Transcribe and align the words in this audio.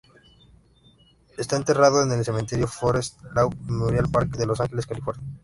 Está 1.37 1.57
enterrado 1.57 2.01
en 2.01 2.11
el 2.11 2.25
cementerio 2.25 2.65
Forest 2.67 3.21
Lawn 3.35 3.55
Memorial 3.67 4.09
Park 4.11 4.29
de 4.35 4.47
Los 4.47 4.59
Ángeles, 4.59 4.87
California. 4.87 5.23